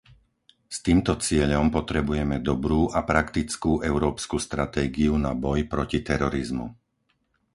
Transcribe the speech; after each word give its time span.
S 0.65 0.81
týmto 0.85 1.13
cieľom 1.25 1.67
potrebujeme 1.77 2.37
dobrú 2.49 2.81
a 2.89 2.99
praktickú 3.11 3.71
európsku 3.91 4.35
stratégiu 4.47 5.13
na 5.25 5.31
boj 5.43 5.59
proti 5.73 5.99
terorizmu. 6.09 6.65